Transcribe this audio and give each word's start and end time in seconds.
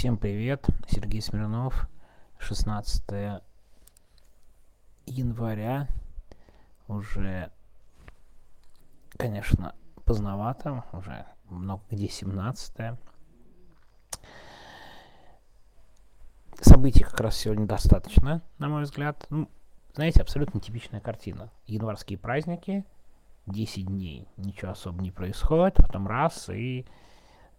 Всем 0.00 0.16
привет, 0.16 0.66
Сергей 0.88 1.20
Смирнов, 1.20 1.86
16 2.38 3.42
января, 5.04 5.88
уже, 6.88 7.52
конечно, 9.18 9.74
поздновато, 10.06 10.84
уже 10.94 11.26
много 11.50 11.82
где 11.90 12.08
17 12.08 12.98
Событий 16.62 17.04
как 17.04 17.20
раз 17.20 17.36
сегодня 17.36 17.66
достаточно, 17.66 18.40
на 18.56 18.68
мой 18.70 18.84
взгляд. 18.84 19.26
Ну, 19.28 19.50
знаете, 19.92 20.22
абсолютно 20.22 20.60
типичная 20.60 21.00
картина. 21.00 21.52
Январские 21.66 22.18
праздники, 22.18 22.86
10 23.48 23.84
дней, 23.84 24.26
ничего 24.38 24.70
особо 24.70 25.02
не 25.02 25.10
происходит, 25.10 25.74
потом 25.74 26.08
раз 26.08 26.48
и 26.48 26.86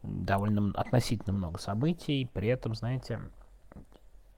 довольно 0.04 0.71
относительно 0.75 1.33
много 1.33 1.59
событий, 1.59 2.29
при 2.33 2.47
этом, 2.47 2.75
знаете, 2.75 3.20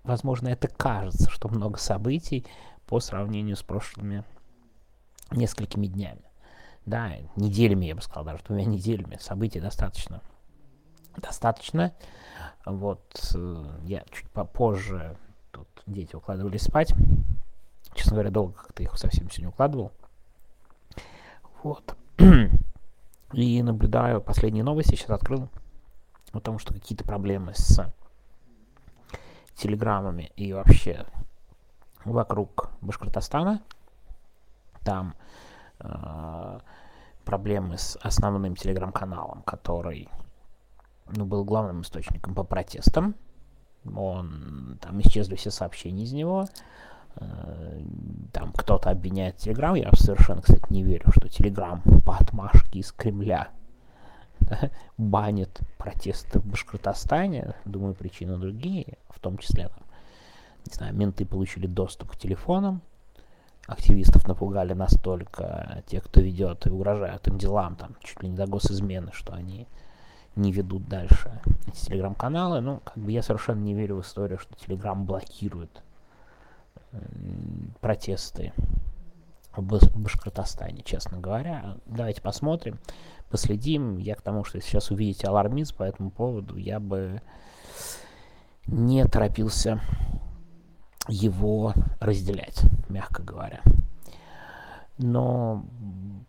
возможно, 0.04 0.50
это 0.50 0.68
кажется, 0.68 1.30
что 1.30 1.48
много 1.50 1.78
событий 1.78 2.46
по 2.86 3.00
сравнению 3.00 3.56
с 3.56 3.64
прошлыми 3.64 4.24
несколькими 5.32 5.88
днями. 5.88 6.22
Да, 6.86 7.14
неделями, 7.36 7.86
я 7.86 7.96
бы 7.96 8.02
сказал, 8.02 8.26
даже 8.26 8.44
двумя 8.44 8.66
неделями. 8.66 9.18
Событий 9.20 9.60
достаточно. 9.60 10.22
Достаточно. 11.16 11.94
Вот, 12.66 13.04
э, 13.36 13.66
я 13.86 14.04
чуть 14.12 14.30
попозже, 14.32 15.18
тут 15.52 15.68
дети 15.86 16.16
укладывались 16.16 16.64
спать. 16.64 16.94
Честно 17.94 18.14
говоря, 18.14 18.32
долго 18.32 18.54
как-то 18.54 18.84
их 18.84 18.98
совсем 18.98 19.30
все 19.30 19.42
не 19.42 19.48
укладывал. 19.48 19.92
Вот. 21.64 21.96
И 23.34 23.64
наблюдаю 23.64 24.22
последние 24.22 24.64
новости, 24.64 24.96
сейчас 24.96 25.10
открыл, 25.10 25.50
потому 26.32 26.60
что 26.60 26.74
какие-то 26.74 27.04
проблемы 27.04 27.54
с 27.56 27.82
телеграммами 29.56 30.32
и 30.36 30.54
вообще 30.54 31.06
вокруг 32.06 32.70
Башкортостана. 32.82 33.62
Там 34.84 35.16
э, 35.80 36.60
проблемы 37.26 37.78
с 37.78 37.98
основным 38.02 38.56
телеграм-каналом, 38.56 39.42
который 39.44 40.10
ну, 41.08 41.26
был 41.26 41.44
главным 41.44 41.82
источником 41.82 42.36
по 42.36 42.44
протестам. 42.44 43.16
Он, 43.96 44.78
там 44.82 45.02
исчезли 45.02 45.36
все 45.36 45.52
сообщения 45.52 46.04
из 46.04 46.14
него. 46.14 46.46
Э, 47.16 47.82
там 48.32 48.52
кто-то 48.54 48.90
обвиняет 48.90 49.38
Телеграм. 49.38 49.76
Я 49.76 49.92
совершенно, 49.94 50.42
кстати, 50.42 50.64
не 50.70 50.84
верю, 50.84 51.12
что 51.12 51.30
Телеграм 51.30 51.82
по 52.06 52.18
отмашке 52.18 52.80
из 52.80 52.92
Кремля 52.92 53.50
банит 54.98 55.62
протесты 55.78 56.40
в 56.40 56.46
Башкортостане. 56.46 57.56
Думаю, 57.66 57.94
причины 57.94 58.38
другие, 58.38 58.98
в 59.10 59.20
том 59.20 59.38
числе, 59.38 59.70
там, 59.70 59.84
не 60.66 60.74
знаю, 60.74 60.96
менты 60.96 61.26
получили 61.26 61.68
доступ 61.68 62.12
к 62.12 62.18
телефонам, 62.18 62.82
активистов 63.68 64.28
напугали 64.28 64.74
настолько 64.74 65.84
те, 65.88 66.02
кто 66.02 66.22
ведет 66.22 66.66
и 66.66 66.70
угрожают 66.70 67.28
им 67.28 67.38
делам, 67.38 67.76
там, 67.76 67.96
чуть 68.02 68.22
ли 68.22 68.30
не 68.30 68.36
до 68.36 68.48
госизмены, 68.48 69.12
что 69.14 69.34
они 69.34 69.68
не 70.36 70.52
ведут 70.52 70.88
дальше 70.88 71.42
эти 71.68 71.86
телеграм-каналы. 71.86 72.60
Ну, 72.62 72.82
как 72.84 72.98
бы 72.98 73.12
я 73.12 73.22
совершенно 73.22 73.62
не 73.62 73.74
верю 73.74 73.98
в 73.98 74.02
историю, 74.02 74.40
что 74.40 74.56
Телеграм 74.56 75.06
блокирует 75.06 75.84
протесты 77.82 78.54
в 79.56 79.62
Башкортостане, 79.62 80.82
честно 80.84 81.20
говоря. 81.20 81.78
Давайте 81.86 82.22
посмотрим, 82.22 82.80
последим. 83.30 83.98
Я 83.98 84.16
к 84.16 84.22
тому, 84.22 84.44
что 84.44 84.60
сейчас 84.62 84.92
увидите 84.92 85.28
алармизм 85.28 85.76
по 85.78 85.84
этому 85.84 86.12
поводу, 86.12 86.58
я 86.58 86.80
бы 86.80 87.22
не 88.66 89.04
торопился 89.06 89.82
его 91.08 91.74
разделять, 92.00 92.64
мягко 92.90 93.22
говоря. 93.24 93.62
Но 94.98 95.66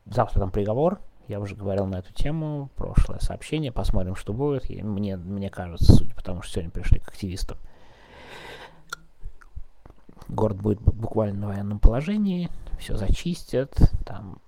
завтра 0.06 0.40
там 0.40 0.50
приговор, 0.50 1.00
я 1.28 1.40
уже 1.40 1.54
говорил 1.54 1.86
на 1.86 1.96
эту 1.96 2.12
тему, 2.12 2.70
прошлое 2.76 3.18
сообщение, 3.18 3.72
посмотрим, 3.72 4.16
что 4.16 4.32
будет. 4.32 4.68
И 4.70 4.82
мне, 4.82 5.16
мне 5.16 5.48
кажется, 5.48 5.92
судя 5.94 6.14
по 6.14 6.22
тому, 6.22 6.42
что 6.42 6.54
сегодня 6.54 6.70
пришли 6.70 6.98
к 6.98 7.08
активистам, 7.08 7.58
город 10.28 10.60
будет 10.60 10.80
буквально 10.80 11.40
на 11.40 11.46
военном 11.48 11.78
положении, 11.78 12.50
все 12.78 12.96
зачистят, 12.96 13.76
там 14.04 14.40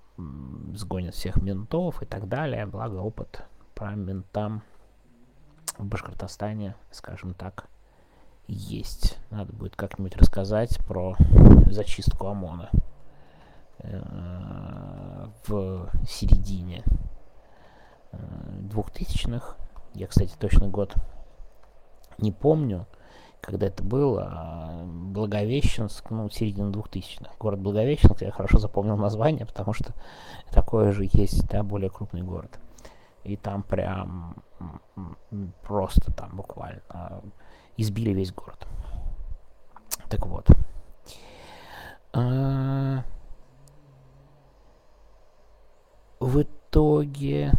сгонят 0.73 1.15
всех 1.15 1.37
ментов 1.41 2.01
и 2.01 2.05
так 2.05 2.27
далее. 2.27 2.65
Благо 2.65 2.95
опыт 2.97 3.43
про 3.75 3.91
ментам 3.91 4.63
в 5.77 5.85
Башкортостане, 5.85 6.75
скажем 6.91 7.33
так, 7.33 7.67
есть. 8.47 9.17
Надо 9.29 9.53
будет 9.53 9.75
как-нибудь 9.75 10.15
рассказать 10.15 10.79
про 10.85 11.15
зачистку 11.69 12.27
ОМОНа 12.27 12.69
э, 13.79 15.27
в 15.47 15.89
середине 16.07 16.83
э, 18.11 18.17
двухтысячных. 18.61 19.57
Я, 19.93 20.07
кстати, 20.07 20.33
точно 20.39 20.67
год 20.67 20.95
не 22.17 22.31
помню 22.31 22.87
когда 23.41 23.67
это 23.67 23.83
было, 23.83 24.83
Благовещенск, 24.85 26.09
ну, 26.09 26.29
середина 26.29 26.69
2000-х. 26.71 27.31
Город 27.39 27.59
Благовещенск, 27.59 28.21
я 28.21 28.31
хорошо 28.31 28.59
запомнил 28.59 28.97
название, 28.97 29.45
потому 29.45 29.73
что 29.73 29.93
такое 30.51 30.91
же 30.91 31.07
есть, 31.11 31.47
да, 31.47 31.63
более 31.63 31.89
крупный 31.89 32.21
город. 32.21 32.59
И 33.23 33.35
там 33.35 33.63
прям 33.63 34.35
просто 35.63 36.11
там 36.11 36.35
буквально 36.35 36.81
избили 37.77 38.11
весь 38.11 38.31
город. 38.33 38.67
Так 40.09 40.25
вот. 40.25 40.47
А, 42.13 43.03
в 46.19 46.41
итоге, 46.41 47.51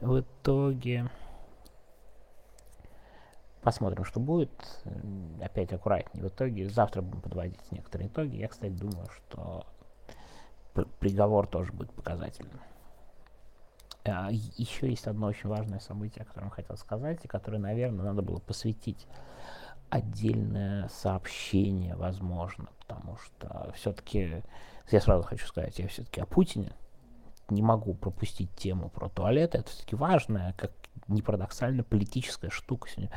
в 0.00 0.20
итоге, 0.20 1.08
Посмотрим, 3.64 4.04
что 4.04 4.20
будет. 4.20 4.50
Опять 5.42 5.72
аккуратнее. 5.72 6.22
В 6.24 6.28
итоге 6.28 6.68
завтра 6.68 7.00
будем 7.00 7.22
подводить 7.22 7.72
некоторые 7.72 8.08
итоги. 8.08 8.36
Я, 8.36 8.48
кстати, 8.48 8.72
думаю, 8.72 9.06
что 9.08 9.66
приговор 11.00 11.46
тоже 11.46 11.72
будет 11.72 11.90
показательным. 11.92 12.60
А, 14.04 14.28
еще 14.30 14.90
есть 14.90 15.06
одно 15.06 15.28
очень 15.28 15.48
важное 15.48 15.78
событие, 15.78 16.22
о 16.22 16.26
котором 16.26 16.50
хотел 16.50 16.76
сказать, 16.76 17.24
и 17.24 17.28
которое, 17.28 17.58
наверное, 17.58 18.04
надо 18.04 18.20
было 18.20 18.38
посвятить 18.38 19.06
отдельное 19.88 20.88
сообщение, 20.88 21.96
возможно, 21.96 22.68
потому 22.80 23.16
что 23.16 23.72
все-таки, 23.76 24.42
я 24.90 25.00
сразу 25.00 25.22
хочу 25.22 25.46
сказать, 25.46 25.78
я 25.78 25.88
все-таки 25.88 26.20
о 26.20 26.26
Путине, 26.26 26.72
не 27.50 27.62
могу 27.62 27.94
пропустить 27.94 28.54
тему 28.54 28.88
про 28.88 29.08
туалеты. 29.08 29.58
Это 29.58 29.70
все-таки 29.70 29.96
важная, 29.96 30.54
как 30.54 30.72
не 31.08 31.22
парадоксально, 31.22 31.82
политическая 31.84 32.50
штука 32.50 32.88
сегодня. 32.88 33.10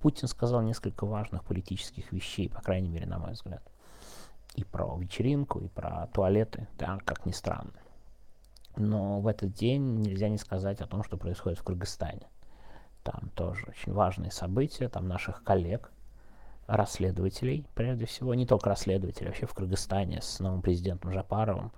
Путин 0.00 0.28
сказал 0.28 0.62
несколько 0.62 1.06
важных 1.06 1.44
политических 1.44 2.12
вещей, 2.12 2.48
по 2.48 2.60
крайней 2.60 2.88
мере, 2.88 3.06
на 3.06 3.18
мой 3.18 3.32
взгляд. 3.32 3.62
И 4.54 4.64
про 4.64 4.96
вечеринку, 4.96 5.60
и 5.60 5.68
про 5.68 6.06
туалеты, 6.08 6.68
да, 6.78 6.98
как 7.04 7.26
ни 7.26 7.32
странно. 7.32 7.72
Но 8.76 9.20
в 9.20 9.26
этот 9.26 9.52
день 9.52 10.00
нельзя 10.00 10.28
не 10.28 10.38
сказать 10.38 10.80
о 10.80 10.86
том, 10.86 11.04
что 11.04 11.16
происходит 11.16 11.58
в 11.58 11.64
Кыргызстане. 11.64 12.28
Там 13.02 13.30
тоже 13.34 13.66
очень 13.68 13.92
важные 13.92 14.30
события, 14.30 14.88
там 14.88 15.06
наших 15.06 15.44
коллег, 15.44 15.92
расследователей, 16.66 17.66
прежде 17.74 18.06
всего, 18.06 18.34
не 18.34 18.46
только 18.46 18.70
расследователей, 18.70 19.28
вообще 19.28 19.46
в 19.46 19.54
Кыргызстане 19.54 20.22
с 20.22 20.40
новым 20.40 20.62
президентом 20.62 21.12
Жапаровым, 21.12 21.72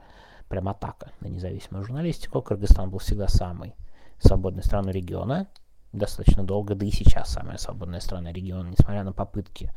прям 0.48 0.68
атака 0.68 1.12
на 1.20 1.26
независимую 1.26 1.84
журналистику. 1.84 2.42
Кыргызстан 2.42 2.90
был 2.90 2.98
всегда 2.98 3.28
самой 3.28 3.74
свободной 4.18 4.62
страной 4.62 4.92
региона, 4.92 5.48
достаточно 5.92 6.44
долго, 6.44 6.74
да 6.74 6.86
и 6.86 6.90
сейчас 6.90 7.30
самая 7.30 7.58
свободная 7.58 8.00
страна 8.00 8.32
региона, 8.32 8.68
несмотря 8.68 9.04
на 9.04 9.12
попытки 9.12 9.72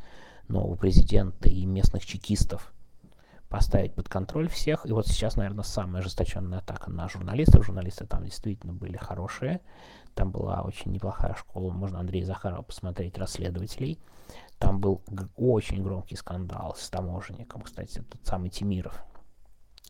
нового 0.48 0.76
президента 0.76 1.48
и 1.48 1.64
местных 1.66 2.04
чекистов 2.04 2.72
поставить 3.48 3.94
под 3.94 4.08
контроль 4.08 4.48
всех. 4.48 4.86
И 4.86 4.92
вот 4.92 5.06
сейчас, 5.08 5.36
наверное, 5.36 5.64
самая 5.64 6.00
ожесточенная 6.00 6.60
атака 6.60 6.90
на 6.90 7.08
журналистов. 7.08 7.66
Журналисты 7.66 8.06
там 8.06 8.24
действительно 8.24 8.72
были 8.72 8.96
хорошие. 8.96 9.60
Там 10.14 10.30
была 10.30 10.62
очень 10.62 10.92
неплохая 10.92 11.34
школа. 11.34 11.72
Можно 11.72 11.98
Андрея 11.98 12.24
Захарова 12.24 12.62
посмотреть, 12.62 13.18
расследователей. 13.18 13.98
Там 14.58 14.80
был 14.80 15.02
очень 15.36 15.82
громкий 15.82 16.14
скандал 16.14 16.76
с 16.76 16.88
таможенником. 16.90 17.62
Кстати, 17.62 18.02
тот 18.08 18.24
самый 18.24 18.50
Тимиров. 18.50 19.02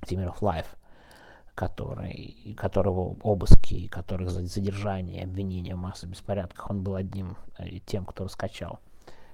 Темиров 0.06 0.42
Live, 0.42 0.76
который, 1.54 2.54
которого 2.56 3.16
обыски, 3.22 3.88
которых 3.88 4.30
задержание 4.30 5.20
и 5.20 5.24
обвинение 5.24 5.74
в 5.74 5.78
массовых 5.78 6.12
беспорядках, 6.16 6.70
он 6.70 6.82
был 6.82 6.94
одним 6.94 7.36
э, 7.58 7.78
тем, 7.80 8.04
кто 8.06 8.24
раскачал 8.24 8.80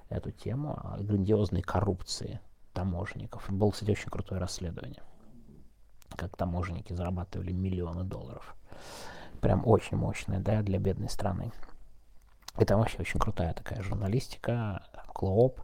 эту 0.09 0.31
тему 0.31 0.77
о 0.83 0.97
грандиозной 0.99 1.61
коррупции 1.61 2.39
таможенников. 2.73 3.45
Было, 3.49 3.71
кстати, 3.71 3.91
очень 3.91 4.09
крутое 4.09 4.39
расследование, 4.39 5.01
как 6.15 6.35
таможенники 6.35 6.93
зарабатывали 6.93 7.51
миллионы 7.51 8.03
долларов. 8.03 8.55
Прям 9.41 9.65
очень 9.65 9.97
мощное, 9.97 10.39
да, 10.39 10.61
для 10.61 10.79
бедной 10.79 11.09
страны. 11.09 11.51
И 12.59 12.65
там 12.65 12.79
вообще 12.79 12.97
очень 12.99 13.19
крутая 13.19 13.53
такая 13.53 13.81
журналистика, 13.83 14.83
Kloop 15.13 15.61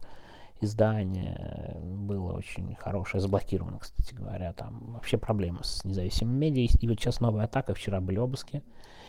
издание 0.60 1.78
было 1.82 2.32
очень 2.32 2.74
хорошее, 2.76 3.20
заблокировано, 3.20 3.78
кстати 3.78 4.14
говоря. 4.14 4.52
Там 4.52 4.92
вообще 4.92 5.18
проблемы 5.18 5.60
с 5.62 5.84
независимыми 5.84 6.46
медиа. 6.46 6.68
И 6.80 6.88
вот 6.88 6.98
сейчас 6.98 7.20
новая 7.20 7.44
атака, 7.44 7.74
вчера 7.74 8.00
были 8.00 8.18
обыски, 8.18 8.62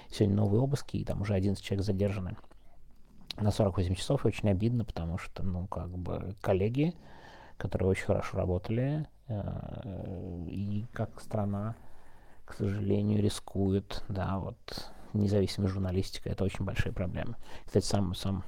сегодня 0.10 0.36
новые 0.36 0.62
обыски, 0.62 0.98
и 0.98 1.06
там 1.06 1.22
уже 1.22 1.34
11 1.34 1.64
человек 1.64 1.86
задержаны 1.86 2.36
на 3.38 3.52
48 3.52 3.96
часов. 3.96 4.26
И 4.26 4.28
очень 4.28 4.50
обидно, 4.50 4.86
потому 4.86 5.18
что, 5.18 5.44
ну, 5.44 5.68
как 5.68 5.90
бы 5.98 6.36
коллеги, 6.42 6.94
которые 7.58 7.90
очень 7.90 8.06
хорошо 8.06 8.38
работали, 8.38 9.08
э, 9.28 10.46
и 10.48 10.86
как 10.94 11.22
страна, 11.22 11.76
к 12.46 12.54
сожалению, 12.54 13.22
рискует, 13.22 14.04
да, 14.10 14.40
вот 14.40 14.92
независимой 15.14 15.70
журналистикой. 15.70 16.34
Это 16.34 16.44
очень 16.44 16.66
большие 16.66 16.92
проблемы. 16.92 17.36
Кстати, 17.66 17.86
сам, 17.86 18.14
сам 18.14 18.44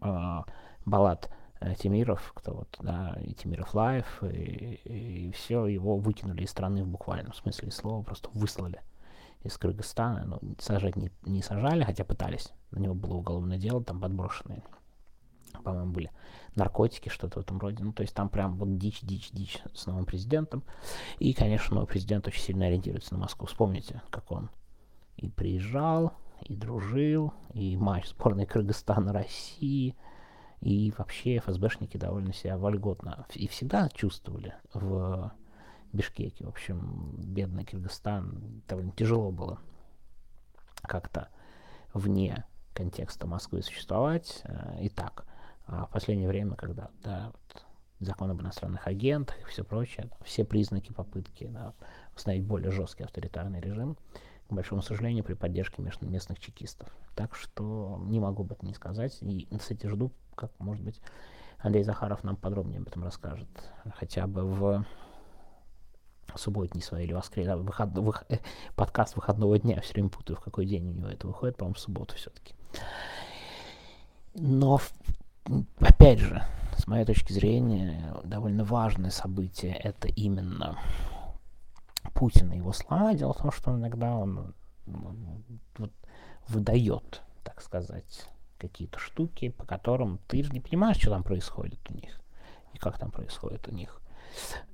э, 0.00 0.42
Болот 0.84 1.26
э, 1.26 1.41
Темиров, 1.78 2.32
кто 2.34 2.54
вот, 2.54 2.76
да, 2.80 3.16
и 3.22 3.34
Темиров 3.34 3.74
Live, 3.74 4.22
и, 4.22 4.80
и 4.84 5.32
все, 5.32 5.66
его 5.66 5.96
выкинули 5.96 6.44
из 6.44 6.50
страны 6.50 6.84
в 6.84 6.88
буквальном 6.88 7.32
смысле 7.34 7.70
слова, 7.70 8.02
просто 8.02 8.28
выслали 8.32 8.80
из 9.42 9.56
Кыргызстана. 9.58 10.24
Ну, 10.24 10.40
сажать 10.58 10.96
не, 10.96 11.10
не 11.24 11.42
сажали, 11.42 11.84
хотя 11.84 12.04
пытались. 12.04 12.52
На 12.70 12.78
него 12.78 12.94
было 12.94 13.14
уголовное 13.14 13.58
дело, 13.58 13.82
там 13.82 14.00
подброшенные, 14.00 14.62
по-моему, 15.64 15.92
были 15.92 16.10
наркотики, 16.54 17.08
что-то 17.08 17.40
в 17.40 17.42
этом 17.42 17.58
роде. 17.58 17.82
Ну, 17.82 17.92
то 17.92 18.02
есть 18.02 18.14
там 18.14 18.28
прям 18.28 18.56
вот 18.56 18.78
дичь, 18.78 19.00
дичь, 19.02 19.30
дичь 19.32 19.62
с 19.74 19.86
новым 19.86 20.04
президентом. 20.04 20.62
И, 21.18 21.32
конечно, 21.32 21.74
новый 21.74 21.86
президент 21.88 22.26
очень 22.26 22.42
сильно 22.42 22.66
ориентируется 22.66 23.14
на 23.14 23.20
Москву. 23.20 23.46
Вспомните, 23.46 24.02
как 24.10 24.30
он 24.30 24.50
и 25.16 25.28
приезжал, 25.28 26.12
и 26.42 26.56
дружил, 26.56 27.32
и 27.52 27.76
матч 27.76 28.08
сборной 28.08 28.46
Кыргызстана 28.46 29.12
России, 29.12 29.96
и 30.62 30.92
вообще 30.96 31.38
ФСБшники 31.38 31.96
довольно 31.96 32.32
себя 32.32 32.56
вольготно 32.56 33.26
и 33.34 33.48
всегда 33.48 33.88
чувствовали 33.88 34.54
в 34.72 35.32
Бишкеке. 35.92 36.44
В 36.44 36.48
общем, 36.48 37.16
бедный 37.18 37.64
Кыргызстан 37.64 38.62
довольно 38.68 38.92
тяжело 38.92 39.32
было 39.32 39.58
как-то 40.82 41.28
вне 41.92 42.44
контекста 42.74 43.26
Москвы 43.26 43.62
существовать 43.62 44.40
э, 44.44 44.84
и 44.84 44.88
так. 44.88 45.26
А 45.66 45.86
в 45.86 45.90
последнее 45.90 46.28
время, 46.28 46.54
когда 46.54 46.90
да, 47.02 47.32
вот, 47.32 47.64
закон 47.98 48.30
об 48.30 48.40
иностранных 48.40 48.86
агентах 48.86 49.40
и 49.40 49.44
все 49.44 49.64
прочее, 49.64 50.10
все 50.24 50.44
признаки 50.44 50.92
попытки 50.92 51.48
да, 51.48 51.74
установить 52.14 52.46
более 52.46 52.70
жесткий 52.70 53.02
авторитарный 53.02 53.60
режим, 53.60 53.96
большому 54.52 54.82
сожалению, 54.82 55.24
при 55.24 55.34
поддержке 55.34 55.82
местных 56.00 56.38
чекистов. 56.38 56.88
Так 57.14 57.34
что 57.34 58.00
не 58.04 58.20
могу 58.20 58.42
об 58.42 58.52
этом 58.52 58.68
не 58.68 58.74
сказать. 58.74 59.18
И, 59.20 59.46
кстати, 59.58 59.86
жду, 59.86 60.12
как, 60.34 60.52
может 60.58 60.82
быть, 60.82 61.00
Андрей 61.58 61.84
Захаров 61.84 62.24
нам 62.24 62.36
подробнее 62.36 62.80
об 62.80 62.88
этом 62.88 63.04
расскажет. 63.04 63.48
Хотя 63.94 64.26
бы 64.26 64.44
в 64.44 64.84
субботний 66.34 66.82
свой 66.82 67.04
или 67.04 67.12
воскресенье, 67.12 67.56
выход, 67.56 67.96
вых, 67.98 68.24
э, 68.28 68.38
подкаст 68.74 69.16
выходного 69.16 69.58
дня, 69.58 69.80
все 69.80 69.92
время 69.94 70.08
путаю, 70.08 70.36
в 70.36 70.40
какой 70.40 70.66
день 70.66 70.88
у 70.88 70.92
него 70.92 71.08
это 71.08 71.26
выходит, 71.26 71.56
по-моему, 71.56 71.74
в 71.74 71.78
субботу 71.78 72.14
все-таки. 72.16 72.54
Но, 74.34 74.80
опять 75.78 76.20
же, 76.20 76.42
с 76.76 76.86
моей 76.86 77.04
точки 77.04 77.32
зрения, 77.32 78.16
довольно 78.24 78.64
важное 78.64 79.10
событие 79.10 79.74
это 79.74 80.08
именно 80.08 80.78
Путина 82.14 82.52
его 82.52 82.72
слова. 82.72 83.14
Дело 83.14 83.32
в 83.32 83.38
том, 83.38 83.50
что 83.52 83.74
иногда 83.74 84.14
он 84.16 84.54
вот, 84.86 85.92
выдает, 86.48 87.22
так 87.44 87.60
сказать, 87.62 88.28
какие-то 88.58 88.98
штуки, 88.98 89.50
по 89.50 89.64
которым 89.64 90.18
ты 90.28 90.42
же 90.42 90.52
не 90.52 90.60
понимаешь, 90.60 90.98
что 90.98 91.10
там 91.10 91.22
происходит 91.22 91.80
у 91.90 91.94
них 91.94 92.20
и 92.72 92.78
как 92.78 92.98
там 92.98 93.10
происходит 93.10 93.68
у 93.68 93.72
них. 93.72 94.00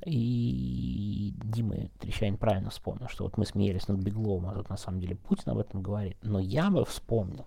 И 0.05 1.35
Дима 1.43 1.89
Трещанин 1.99 2.37
правильно 2.37 2.71
вспомнил, 2.71 3.09
что 3.09 3.25
вот 3.25 3.37
мы 3.37 3.45
смеялись 3.45 3.89
над 3.89 3.99
Бегловым, 3.99 4.49
а 4.49 4.55
тут 4.55 4.69
на 4.69 4.77
самом 4.77 5.01
деле 5.01 5.17
Путин 5.17 5.51
об 5.51 5.59
этом 5.59 5.83
говорит. 5.83 6.17
Но 6.23 6.39
я 6.39 6.71
бы 6.71 6.85
вспомнил, 6.85 7.47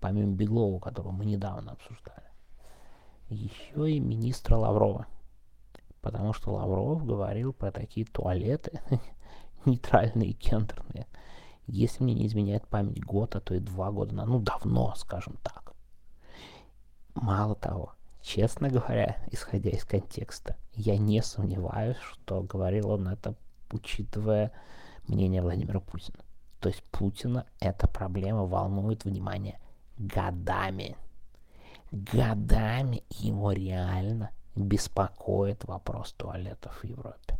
помимо 0.00 0.32
Беглова, 0.32 0.80
которого 0.80 1.12
мы 1.12 1.26
недавно 1.26 1.72
обсуждали, 1.72 2.30
еще 3.28 3.90
и 3.90 4.00
министра 4.00 4.56
Лаврова. 4.56 5.06
Потому 6.00 6.32
что 6.32 6.52
Лавров 6.52 7.04
говорил 7.04 7.52
про 7.52 7.70
такие 7.70 8.06
туалеты, 8.06 8.80
нейтральные 9.66 10.32
гендерные. 10.32 11.06
Если 11.66 12.02
мне 12.02 12.14
не 12.14 12.26
изменяет 12.26 12.66
память 12.66 13.02
год, 13.04 13.36
а 13.36 13.40
то 13.40 13.54
и 13.54 13.60
два 13.60 13.90
года, 13.90 14.14
ну 14.14 14.40
давно, 14.40 14.94
скажем 14.96 15.36
так. 15.42 15.74
Мало 17.14 17.54
того, 17.54 17.94
честно 18.20 18.68
говоря, 18.68 19.16
исходя 19.30 19.70
из 19.70 19.84
контекста, 19.84 20.56
я 20.74 20.96
не 20.96 21.22
сомневаюсь, 21.22 21.98
что 21.98 22.42
говорил 22.42 22.90
он 22.90 23.08
это, 23.08 23.34
учитывая 23.70 24.52
мнение 25.06 25.42
Владимира 25.42 25.80
Путина. 25.80 26.18
То 26.60 26.68
есть 26.68 26.82
Путина 26.84 27.46
эта 27.60 27.86
проблема 27.86 28.44
волнует 28.44 29.04
внимание 29.04 29.58
годами. 29.98 30.96
Годами 31.90 33.02
его 33.10 33.52
реально 33.52 34.30
беспокоит 34.54 35.64
вопрос 35.64 36.12
туалетов 36.12 36.78
в 36.82 36.84
Европе. 36.84 37.38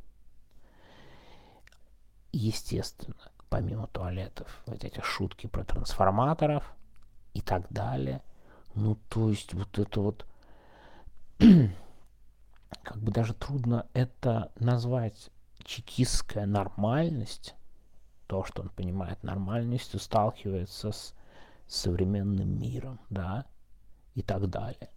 Естественно, 2.33 3.31
помимо 3.49 3.87
туалетов, 3.87 4.63
вот 4.67 4.85
эти 4.85 5.01
шутки 5.01 5.47
про 5.47 5.65
трансформаторов 5.65 6.75
и 7.35 7.41
так 7.41 7.71
далее. 7.71 8.23
Ну, 8.75 8.97
то 9.09 9.29
есть 9.29 9.53
вот 9.55 9.79
это 9.79 10.01
вот 10.01 10.27
как 11.39 12.97
бы 12.97 13.13
даже 13.13 13.35
трудно 13.35 13.87
это 13.93 14.51
назвать 14.59 15.31
чекистская 15.65 16.47
нормальность, 16.47 17.55
то, 18.27 18.45
что 18.45 18.63
он 18.63 18.71
понимает 18.71 19.23
нормальностью, 19.23 20.01
сталкивается 20.01 20.91
с 20.91 21.15
современным 21.69 22.59
миром, 22.59 22.99
да, 23.11 23.45
и 24.15 24.23
так 24.23 24.49
далее. 24.49 24.91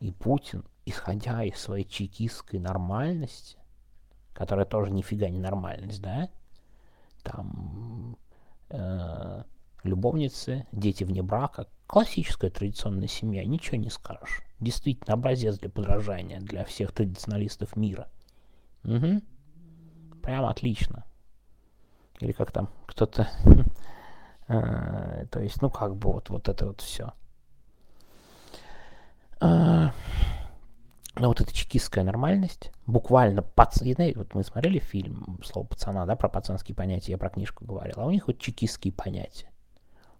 И 0.00 0.10
Путин 0.12 0.64
исходя 0.86 1.44
из 1.44 1.58
своей 1.58 1.84
чекистской 1.84 2.58
нормальности, 2.58 3.56
которая 4.32 4.66
тоже 4.66 4.90
нифига 4.90 5.28
не 5.28 5.38
нормальность, 5.38 6.02
да, 6.02 6.28
там 7.22 8.16
э, 8.68 9.42
любовницы, 9.82 10.66
дети 10.72 11.04
вне 11.04 11.22
брака, 11.22 11.66
классическая 11.86 12.50
традиционная 12.50 13.08
семья, 13.08 13.44
ничего 13.44 13.76
не 13.76 13.90
скажешь. 13.90 14.42
Действительно, 14.60 15.14
образец 15.14 15.58
для 15.58 15.70
подражания 15.70 16.40
для 16.40 16.64
всех 16.64 16.92
традиционалистов 16.92 17.76
мира. 17.76 18.08
Угу. 18.84 19.22
Прям 20.22 20.44
отлично. 20.44 21.04
Или 22.20 22.32
как 22.32 22.52
там 22.52 22.70
кто-то... 22.86 23.28
Э, 24.52 25.26
то 25.30 25.38
есть, 25.38 25.62
ну 25.62 25.70
как 25.70 25.94
бы 25.94 26.10
вот, 26.10 26.28
вот 26.28 26.48
это 26.48 26.66
вот 26.66 26.80
все. 26.80 27.12
Но 31.16 31.28
вот 31.28 31.40
эта 31.40 31.52
чекистская 31.52 32.04
нормальность, 32.04 32.70
буквально, 32.86 33.42
пац... 33.42 33.80
вот 33.80 34.34
мы 34.34 34.44
смотрели 34.44 34.78
фильм 34.78 35.40
«Слово 35.44 35.66
пацана», 35.66 36.06
да, 36.06 36.14
про 36.14 36.28
пацанские 36.28 36.74
понятия, 36.74 37.12
я 37.12 37.18
про 37.18 37.30
книжку 37.30 37.64
говорил, 37.64 37.96
а 37.98 38.06
у 38.06 38.10
них 38.10 38.28
вот 38.28 38.38
чекистские 38.38 38.92
понятия. 38.92 39.50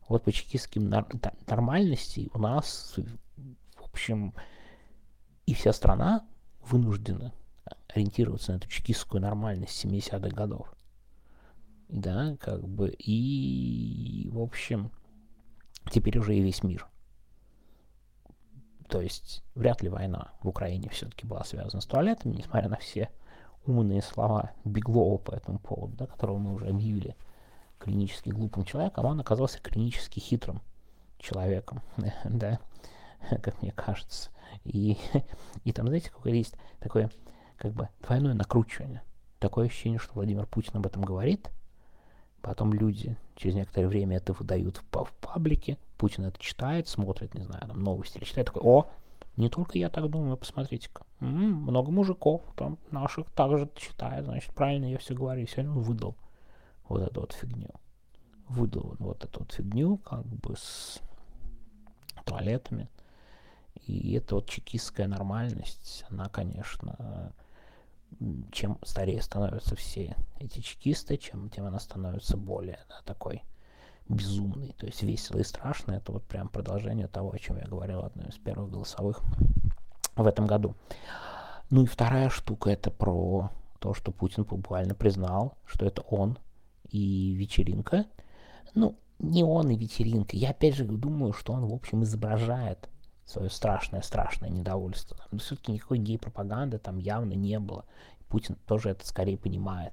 Вот 0.09 0.25
по 0.25 0.33
чекистским 0.33 0.89
нар... 0.89 1.07
нормальности 1.47 2.29
у 2.35 2.39
нас, 2.39 2.97
в 3.77 3.85
общем, 3.85 4.35
и 5.47 5.55
вся 5.55 5.73
страна 5.73 6.27
вынуждена 6.65 7.33
ориентироваться 7.89 8.53
на 8.53 8.57
эту 8.57 8.69
чекистскую 8.69 9.23
нормальность 9.23 9.85
70-х 9.85 10.29
годов. 10.35 10.75
Да, 11.89 12.37
как 12.41 12.67
бы, 12.67 12.91
и, 12.99 14.29
в 14.33 14.41
общем, 14.41 14.91
теперь 15.91 16.19
уже 16.19 16.37
и 16.37 16.41
весь 16.41 16.63
мир– 16.65 16.89
то 18.91 19.01
есть 19.01 19.45
вряд 19.55 19.83
ли 19.83 19.89
война 19.89 20.33
в 20.43 20.49
Украине 20.49 20.89
все-таки 20.91 21.27
была 21.27 21.45
связана 21.45 21.81
с 21.81 21.87
туалетами, 21.87 22.37
несмотря 22.37 22.69
на 22.69 22.77
все 22.77 23.09
умные 23.65 24.03
слова 24.03 24.51
Беглова 24.65 25.17
по 25.19 25.33
этому 25.33 25.61
поводу, 25.61 25.97
да, 25.97 26.07
которого 26.07 26.39
мы 26.39 26.55
уже 26.55 26.67
объявили 26.67 27.17
клинически 27.79 28.31
глупым 28.31 28.65
человеком, 28.65 29.07
он 29.07 29.21
оказался 29.21 29.61
клинически 29.61 30.19
хитрым 30.19 30.61
человеком, 31.19 31.83
да, 32.25 32.59
как 33.43 33.63
мне 33.63 33.71
кажется. 33.71 34.31
И, 34.65 34.99
и 35.65 35.73
там, 35.73 35.87
знаете, 35.87 36.11
какое 36.11 36.35
есть 36.35 36.57
такое, 36.81 37.11
как 37.57 37.73
бы, 37.73 37.89
двойное 38.03 38.35
накручивание. 38.35 39.03
Такое 39.39 39.67
ощущение, 39.67 40.01
что 40.01 40.15
Владимир 40.15 40.47
Путин 40.47 40.79
об 40.79 40.87
этом 40.87 41.03
говорит, 41.03 41.49
потом 42.43 42.73
люди 42.73 43.17
через 43.37 43.55
некоторое 43.55 43.89
время 43.89 44.17
это 44.17 44.33
выдают 44.33 44.79
в, 44.79 45.05
в 45.05 45.13
паблике, 45.21 45.79
Путин 45.97 46.25
это 46.25 46.39
читает, 46.41 46.89
смотрит, 46.89 47.35
не 47.35 47.43
знаю, 47.43 47.67
там 47.67 47.83
новости 47.83 48.19
или 48.19 48.25
читает, 48.25 48.47
такой, 48.47 48.63
о, 48.63 48.91
не 49.37 49.49
только 49.49 49.79
я 49.79 49.89
так 49.89 50.09
думаю, 50.09 50.37
посмотрите-ка. 50.37 51.05
М-м, 51.21 51.63
много 51.63 51.91
мужиков 51.91 52.43
там 52.57 52.79
наших 52.91 53.31
также 53.31 53.69
читает, 53.77 54.25
значит, 54.25 54.53
правильно 54.55 54.87
я 54.87 54.99
все 54.99 55.15
говорю. 55.15 55.43
И 55.43 55.47
сегодня 55.47 55.73
он 55.73 55.81
выдал 55.81 56.17
вот 56.89 57.03
эту 57.03 57.21
вот 57.21 57.33
фигню. 57.33 57.71
Выдал 58.49 58.91
он 58.91 58.97
вот 58.99 59.25
эту 59.25 59.41
вот 59.41 59.53
фигню, 59.53 59.99
как 59.99 60.25
бы 60.27 60.57
с 60.57 61.01
туалетами. 62.25 62.89
И 63.87 64.15
эта 64.15 64.35
вот 64.35 64.47
чекистская 64.47 65.07
нормальность, 65.07 66.05
она, 66.11 66.29
конечно, 66.29 67.33
чем 68.53 68.79
старее 68.83 69.23
становятся 69.23 69.77
все 69.77 70.17
эти 70.39 70.61
чекисты, 70.61 71.17
чем 71.17 71.49
тем 71.49 71.67
она 71.67 71.79
становится 71.79 72.37
более 72.37 72.81
да, 72.89 73.01
такой 73.05 73.43
безумный, 74.09 74.75
то 74.77 74.87
есть 74.87 75.03
весело 75.03 75.39
и 75.39 75.45
страшно. 75.45 75.93
Это 75.93 76.13
вот 76.13 76.25
прям 76.25 76.49
продолжение 76.49 77.07
того, 77.07 77.33
о 77.33 77.39
чем 77.39 77.57
я 77.57 77.67
говорил 77.67 78.03
в 78.03 78.07
одной 78.07 78.29
из 78.29 78.37
первых 78.37 78.71
голосовых 78.71 79.21
в 80.17 80.27
этом 80.27 80.47
году. 80.47 80.75
Ну 81.71 81.85
и 81.85 81.87
вторая 81.87 82.29
штука 82.29 82.71
это 82.71 82.91
про 82.91 83.51
то, 83.79 83.95
что 83.95 84.13
Путин 84.13 84.45
буквально 84.45 84.95
признал, 84.95 85.57
что 85.65 85.87
это 85.87 86.03
он 86.03 86.39
и 86.91 87.33
вечеринка. 87.33 88.07
Ну, 88.75 88.99
не 89.19 89.45
он 89.45 89.71
и 89.71 89.77
вечеринка. 89.77 90.37
Я 90.37 90.51
опять 90.51 90.75
же 90.75 90.85
думаю, 90.85 91.33
что 91.33 91.53
он, 91.53 91.67
в 91.67 91.73
общем, 91.73 92.03
изображает 92.03 92.90
свое 93.31 93.51
страшное-страшное 93.51 94.51
недовольство. 94.51 95.17
Но 95.31 95.39
все-таки 95.39 95.73
никакой 95.73 95.99
гей-пропаганды 95.99 96.79
там 96.79 96.99
явно 96.99 97.35
не 97.35 97.59
было. 97.59 97.85
Путин 98.29 98.57
тоже 98.67 98.91
это 98.91 99.07
скорее 99.07 99.39
понимает. 99.39 99.93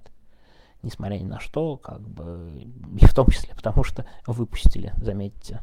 Несмотря 0.83 1.17
ни 1.17 1.23
на 1.23 1.39
что, 1.39 1.77
как 1.77 2.01
бы, 2.01 2.51
и 2.99 3.05
в 3.05 3.13
том 3.13 3.27
числе 3.27 3.53
потому, 3.55 3.83
что 3.83 4.05
выпустили, 4.25 4.93
заметьте, 4.97 5.59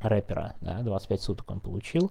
рэпера, 0.00 0.54
да, 0.60 0.82
25 0.82 1.22
суток 1.22 1.50
он 1.50 1.60
получил, 1.60 2.10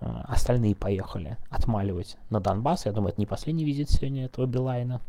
а, 0.00 0.24
остальные 0.28 0.74
поехали 0.74 1.36
отмаливать 1.50 2.16
на 2.30 2.40
Донбасс. 2.40 2.86
Я 2.86 2.92
думаю, 2.92 3.12
это 3.12 3.20
не 3.20 3.26
последний 3.26 3.64
визит 3.64 3.90
сегодня 3.90 4.26
этого 4.26 4.46
Билайна. 4.46 5.00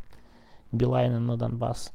Билайна 0.72 1.20
на 1.20 1.38
Донбасс. 1.38 1.92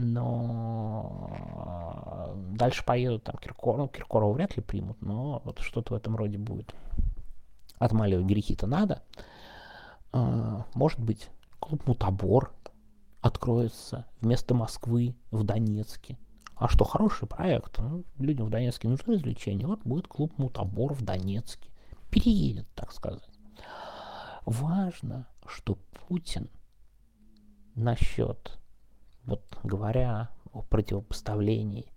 Но 0.00 1.28
а, 1.34 2.32
дальше 2.52 2.84
поедут 2.84 3.24
там 3.24 3.36
Киркоров. 3.36 3.90
Киркорова 3.90 4.32
вряд 4.32 4.56
ли 4.56 4.62
примут, 4.62 5.02
но 5.02 5.42
вот 5.44 5.58
что-то 5.58 5.92
в 5.92 5.96
этом 5.96 6.14
роде 6.14 6.38
будет. 6.38 6.72
Отмаливать 7.80 8.24
грехи-то 8.26 8.68
надо. 8.68 9.02
А, 10.12 10.64
может 10.74 11.00
быть, 11.00 11.30
клуб 11.58 11.84
Мутабор 11.88 12.54
откроется 13.22 14.06
вместо 14.20 14.54
Москвы 14.54 15.16
в 15.32 15.42
Донецке. 15.42 16.16
А 16.54 16.68
что, 16.68 16.84
хороший 16.84 17.26
проект. 17.26 17.80
Ну, 17.80 18.04
людям 18.18 18.46
в 18.46 18.50
Донецке 18.50 18.86
нужны 18.86 19.14
развлечения. 19.14 19.66
Вот 19.66 19.80
будет 19.82 20.06
клуб 20.06 20.32
Мутабор 20.38 20.94
в 20.94 21.02
Донецке 21.02 21.70
переедет, 22.08 22.68
так 22.76 22.92
сказать. 22.92 23.28
Важно, 24.44 25.26
что 25.44 25.76
Путин 26.06 26.48
насчет, 27.74 28.60
вот 29.28 29.42
говоря 29.62 30.30
о 30.52 30.62
противопоставлении 30.62 31.92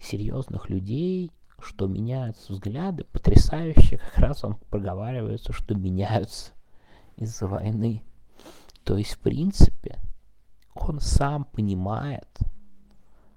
серьезных 0.00 0.68
людей, 0.68 1.32
что 1.60 1.86
меняются 1.86 2.52
взгляды, 2.52 3.04
потрясающе, 3.04 3.98
как 3.98 4.18
раз 4.18 4.44
он 4.44 4.56
проговаривается, 4.70 5.52
что 5.52 5.74
меняются 5.74 6.52
из-за 7.16 7.46
войны. 7.46 8.02
То 8.84 8.98
есть, 8.98 9.14
в 9.14 9.18
принципе, 9.18 9.98
он 10.74 11.00
сам 11.00 11.44
понимает, 11.44 12.28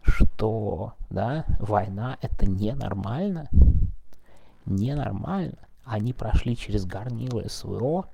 что 0.03 0.93
да, 1.09 1.45
война 1.59 2.17
это 2.21 2.45
ненормально, 2.45 3.49
ненормально 4.65 5.57
они 5.85 6.13
прошли 6.13 6.55
через 6.55 6.85
горнило 6.85 7.47
СВО 7.47 8.07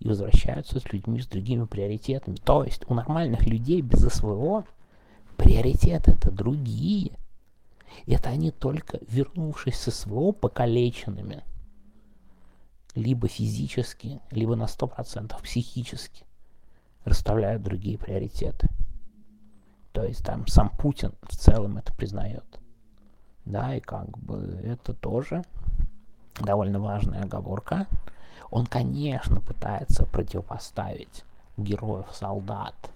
и 0.00 0.08
возвращаются 0.08 0.80
с 0.80 0.92
людьми 0.92 1.20
с 1.20 1.26
другими 1.26 1.64
приоритетами. 1.64 2.36
То 2.36 2.64
есть 2.64 2.82
у 2.88 2.94
нормальных 2.94 3.46
людей 3.46 3.82
без 3.82 4.00
СВО 4.00 4.64
приоритеты 5.36 6.12
это 6.12 6.30
другие. 6.30 7.12
Это 8.06 8.30
они 8.30 8.50
только 8.50 8.98
вернувшись 9.08 9.76
с 9.76 9.90
СВО 9.90 10.32
покалеченными. 10.32 11.44
Либо 12.94 13.28
физически, 13.28 14.20
либо 14.30 14.56
на 14.56 14.64
100% 14.64 15.40
психически 15.42 16.24
расставляют 17.04 17.62
другие 17.62 17.98
приоритеты. 17.98 18.68
То 19.92 20.04
есть 20.04 20.24
там 20.24 20.46
сам 20.46 20.70
Путин 20.70 21.12
в 21.22 21.36
целом 21.36 21.76
это 21.78 21.92
признает. 21.94 22.44
Да, 23.44 23.74
и 23.74 23.80
как 23.80 24.18
бы 24.18 24.60
это 24.64 24.94
тоже 24.94 25.44
довольно 26.40 26.80
важная 26.80 27.22
оговорка. 27.22 27.86
Он, 28.50 28.66
конечно, 28.66 29.40
пытается 29.40 30.06
противопоставить 30.06 31.24
героев-солдат 31.56 32.90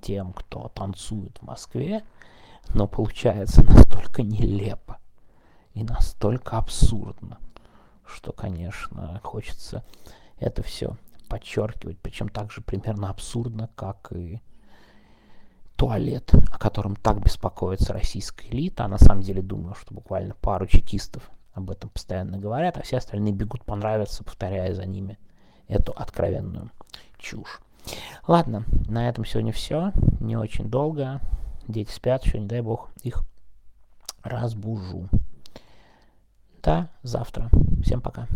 тем, 0.00 0.32
кто 0.32 0.68
танцует 0.68 1.36
в 1.38 1.42
Москве, 1.42 2.02
но 2.74 2.86
получается 2.86 3.62
настолько 3.62 4.22
нелепо 4.22 4.98
и 5.74 5.84
настолько 5.84 6.58
абсурдно, 6.58 7.38
что, 8.06 8.32
конечно, 8.32 9.20
хочется 9.22 9.84
это 10.38 10.62
все 10.62 10.96
подчеркивать, 11.28 11.98
причем 12.00 12.28
также 12.28 12.60
примерно 12.60 13.10
абсурдно, 13.10 13.68
как 13.76 14.12
и 14.12 14.40
туалет, 15.76 16.30
о 16.50 16.58
котором 16.58 16.96
так 16.96 17.22
беспокоится 17.22 17.92
российская 17.92 18.48
элита, 18.48 18.84
а 18.84 18.88
на 18.88 18.98
самом 18.98 19.22
деле 19.22 19.40
думаю, 19.40 19.74
что 19.74 19.94
буквально 19.94 20.34
пару 20.34 20.66
чекистов 20.66 21.30
об 21.52 21.70
этом 21.70 21.90
постоянно 21.90 22.38
говорят, 22.38 22.76
а 22.76 22.82
все 22.82 22.98
остальные 22.98 23.32
бегут 23.32 23.64
понравиться, 23.64 24.24
повторяя 24.24 24.74
за 24.74 24.86
ними 24.86 25.18
эту 25.68 25.92
откровенную 25.92 26.70
чушь. 27.18 27.60
Ладно, 28.26 28.64
на 28.88 29.08
этом 29.08 29.24
сегодня 29.24 29.52
все. 29.52 29.92
Не 30.20 30.36
очень 30.36 30.70
долго. 30.70 31.20
Дети 31.66 31.90
спят, 31.90 32.24
еще 32.24 32.38
не 32.38 32.46
дай 32.46 32.60
бог 32.60 32.90
их 33.02 33.22
разбужу. 34.22 35.08
Да, 36.62 36.88
завтра. 37.02 37.48
Всем 37.82 38.00
пока. 38.00 38.26